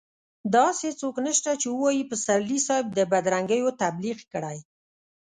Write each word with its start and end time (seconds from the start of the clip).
داسې 0.55 0.87
څوک 1.01 1.15
نشته 1.27 1.51
چې 1.61 1.67
ووايي 1.69 2.03
پسرلي 2.11 2.59
صاحب 2.67 2.87
د 2.97 2.99
بدرنګيو 3.11 3.75
تبليغ 3.81 4.19
کړی. 4.33 4.57